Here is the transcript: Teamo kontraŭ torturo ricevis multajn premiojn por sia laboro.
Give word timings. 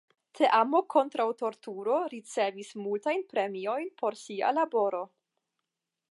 Teamo 0.37 0.79
kontraŭ 0.93 1.25
torturo 1.41 1.97
ricevis 2.13 2.71
multajn 2.85 3.21
premiojn 3.33 3.91
por 4.03 4.17
sia 4.23 4.49
laboro. 4.61 5.03